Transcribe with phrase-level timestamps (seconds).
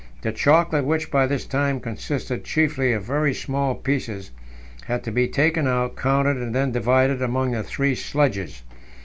[0.23, 4.31] The chocolate, which by this time consisted chiefly of very small pieces,
[4.87, 8.63] had to be taken out, counted, and then divided among the three sledges.